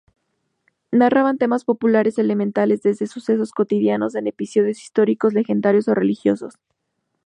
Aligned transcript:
Narraban 0.89 1.37
temas 1.37 1.63
populares 1.63 2.17
elementales, 2.17 2.81
desde 2.81 3.05
sucesos 3.05 3.51
cotidianos 3.51 4.15
a 4.15 4.19
episodios 4.25 4.81
históricos, 4.81 5.35
legendarios 5.35 5.87
o 5.87 5.93
religiosos. 5.93 6.55